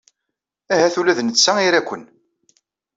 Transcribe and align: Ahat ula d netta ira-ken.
Ahat 0.73 0.95
ula 0.99 1.17
d 1.17 1.19
netta 1.23 1.53
ira-ken. 1.65 2.03